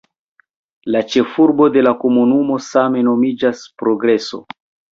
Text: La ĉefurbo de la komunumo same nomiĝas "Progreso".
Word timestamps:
La 0.95 1.01
ĉefurbo 1.15 1.67
de 1.75 1.85
la 1.89 1.93
komunumo 2.05 2.59
same 2.71 3.07
nomiĝas 3.11 3.65
"Progreso". 3.83 4.45